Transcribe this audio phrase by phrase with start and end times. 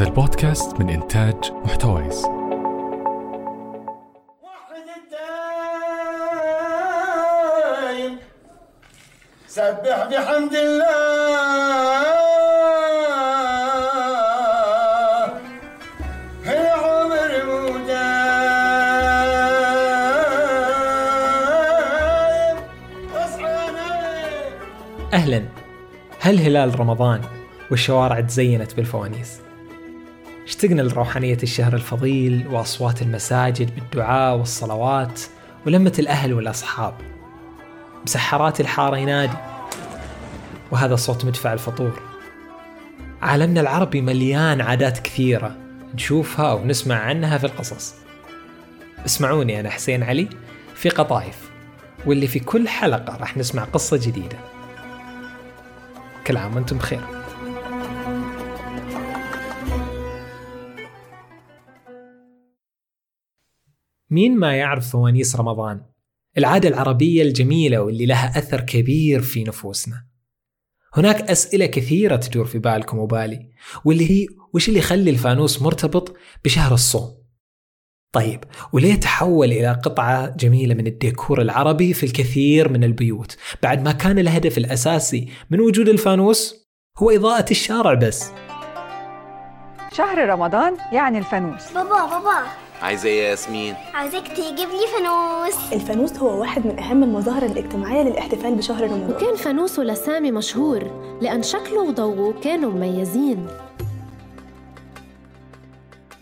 [0.00, 2.24] هذا البودكاست من إنتاج محتويس.
[2.24, 2.40] وحد
[8.00, 8.18] الدايم
[9.46, 10.90] سبح بحمد الله.
[16.44, 17.32] هي عمر
[25.12, 25.44] أهلا.
[26.20, 27.20] هل هلال رمضان
[27.70, 29.49] والشوارع تزينت بالفوانيس؟
[30.50, 35.20] اشتقنا لروحانية الشهر الفضيل وأصوات المساجد بالدعاء والصلوات
[35.66, 36.94] ولمة الأهل والأصحاب.
[38.06, 39.36] مسحرات الحارة ينادي
[40.70, 42.00] وهذا صوت مدفع الفطور.
[43.22, 45.56] عالمنا العربي مليان عادات كثيرة
[45.94, 47.94] نشوفها ونسمع عنها في القصص.
[49.06, 50.28] اسمعوني أنا حسين علي
[50.74, 51.50] في قطايف
[52.06, 54.38] واللي في كل حلقة راح نسمع قصة جديدة.
[56.26, 57.19] كل عام وأنتم بخير.
[64.10, 65.80] مين ما يعرف فوانيس رمضان؟
[66.38, 70.06] العادة العربية الجميلة واللي لها أثر كبير في نفوسنا.
[70.94, 73.50] هناك أسئلة كثيرة تدور في بالكم وبالي
[73.84, 77.20] واللي هي وش اللي يخلي الفانوس مرتبط بشهر الصوم؟
[78.12, 83.92] طيب وليه تحول إلى قطعة جميلة من الديكور العربي في الكثير من البيوت بعد ما
[83.92, 88.30] كان الهدف الأساسي من وجود الفانوس؟ هو إضاءة الشارع بس.
[89.92, 91.72] شهر رمضان يعني الفانوس.
[91.72, 92.69] بابا بابا.
[92.82, 95.72] عايزة إيه يا ياسمين؟ عايزك تجيب لي فانوس.
[95.72, 99.10] الفانوس هو واحد من أهم المظاهر الاجتماعية للاحتفال بشهر رمضان.
[99.10, 100.90] وكان فانوسه لسامي مشهور
[101.22, 103.46] لأن شكله وضوءه كانوا مميزين.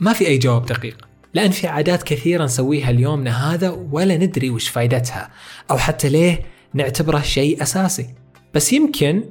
[0.00, 4.68] ما في أي جواب دقيق لأن في عادات كثيرة نسويها اليومنا هذا ولا ندري وش
[4.68, 5.30] فايدتها
[5.70, 6.42] أو حتى ليه
[6.74, 8.06] نعتبره شيء أساسي.
[8.54, 9.24] بس يمكن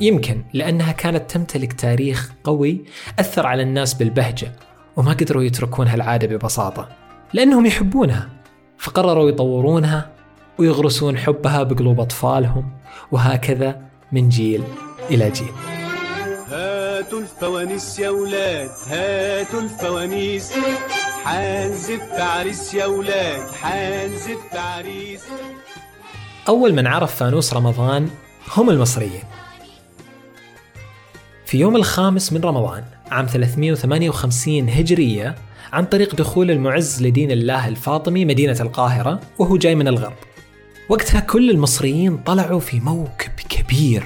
[0.00, 2.84] يمكن لأنها كانت تمتلك تاريخ قوي
[3.18, 4.52] أثر على الناس بالبهجة
[4.98, 6.88] وما قدروا يتركون هالعادة ببساطة
[7.32, 8.28] لأنهم يحبونها
[8.78, 10.10] فقرروا يطورونها
[10.58, 12.70] ويغرسون حبها بقلوب أطفالهم
[13.12, 13.80] وهكذا
[14.12, 14.62] من جيل
[15.10, 15.52] إلى جيل.
[16.48, 20.52] هاتوا الفوانيس يا ولاد هاتوا الفوانيس.
[21.24, 25.24] حنزف عريس يا ولاد حنزف عريس
[26.48, 28.08] أول من عرف فانوس رمضان
[28.56, 29.22] هم المصريين.
[31.48, 35.34] في يوم الخامس من رمضان عام 358 هجرية
[35.72, 40.12] عن طريق دخول المعز لدين الله الفاطمي مدينة القاهرة وهو جاي من الغرب.
[40.88, 44.04] وقتها كل المصريين طلعوا في موكب كبير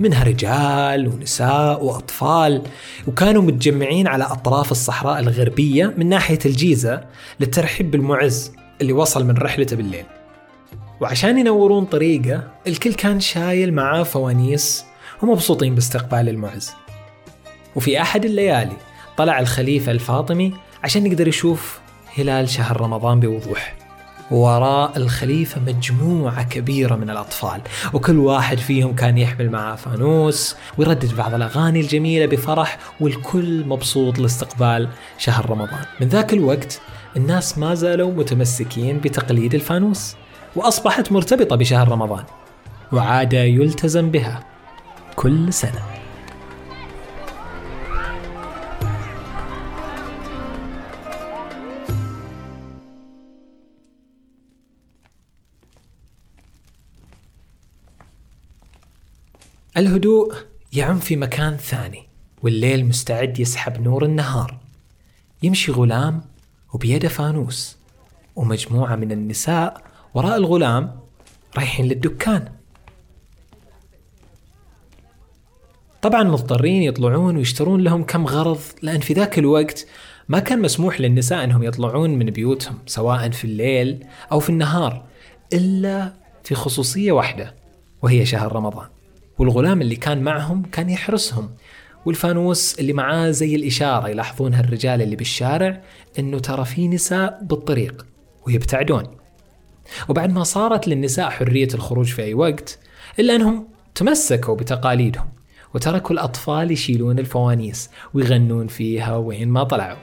[0.00, 2.62] منها رجال ونساء وأطفال
[3.06, 7.04] وكانوا متجمعين على أطراف الصحراء الغربية من ناحية الجيزة
[7.40, 10.04] للترحيب بالمعز اللي وصل من رحلته بالليل.
[11.00, 14.84] وعشان ينورون طريقه الكل كان شايل معاه فوانيس
[15.28, 16.72] ومبسوطين باستقبال المعز.
[17.76, 18.76] وفي أحد الليالي
[19.16, 20.54] طلع الخليفة الفاطمي
[20.84, 21.80] عشان يقدر يشوف
[22.18, 23.76] هلال شهر رمضان بوضوح.
[24.30, 27.60] وراء الخليفة مجموعة كبيرة من الأطفال
[27.92, 34.88] وكل واحد فيهم كان يحمل معاه فانوس ويردد بعض الأغاني الجميلة بفرح والكل مبسوط لاستقبال
[35.18, 35.84] شهر رمضان.
[36.00, 36.80] من ذاك الوقت
[37.16, 40.16] الناس ما زالوا متمسكين بتقليد الفانوس
[40.56, 42.24] وأصبحت مرتبطة بشهر رمضان
[42.92, 44.53] وعادة يلتزم بها.
[45.16, 45.82] كل سنة.
[59.76, 60.34] الهدوء
[60.72, 62.06] يعم في مكان ثاني
[62.42, 64.58] والليل مستعد يسحب نور النهار.
[65.42, 66.24] يمشي غلام
[66.72, 67.76] وبيده فانوس
[68.36, 69.82] ومجموعة من النساء
[70.14, 71.00] وراء الغلام
[71.56, 72.52] رايحين للدكان.
[76.04, 79.86] طبعا مضطرين يطلعون ويشترون لهم كم غرض لأن في ذاك الوقت
[80.28, 85.04] ما كان مسموح للنساء أنهم يطلعون من بيوتهم سواء في الليل أو في النهار
[85.52, 87.54] إلا في خصوصية واحدة
[88.02, 88.86] وهي شهر رمضان.
[89.38, 91.50] والغلام اللي كان معهم كان يحرسهم
[92.04, 95.82] والفانوس اللي معاه زي الإشارة يلاحظونها الرجال اللي بالشارع
[96.18, 98.06] أنه ترى في نساء بالطريق
[98.46, 99.04] ويبتعدون.
[100.08, 102.78] وبعد ما صارت للنساء حرية الخروج في أي وقت
[103.18, 105.33] إلا أنهم تمسكوا بتقاليدهم.
[105.74, 109.96] وتركوا الأطفال يشيلون الفوانيس ويغنون فيها وين ما طلعوا.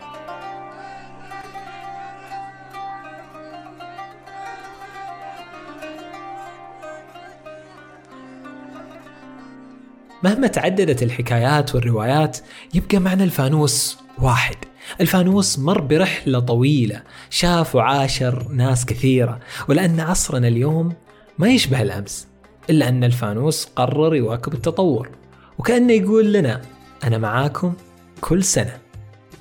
[10.23, 12.37] مهما تعددت الحكايات والروايات
[12.73, 14.55] يبقى معنى الفانوس واحد.
[15.01, 20.93] الفانوس مر برحلة طويلة شاف وعاشر ناس كثيرة ولأن عصرنا اليوم
[21.39, 22.27] ما يشبه الأمس
[22.69, 25.20] إلا أن الفانوس قرر يواكب التطور.
[25.61, 26.61] وكأنه يقول لنا
[27.03, 27.73] أنا معاكم
[28.21, 28.77] كل سنة.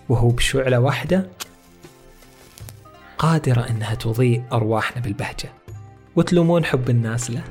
[0.08, 1.26] وهو بشعلة واحدة
[3.18, 5.52] قادرة إنها تضيء أرواحنا بالبهجة
[6.16, 7.42] وتلومون حب الناس له.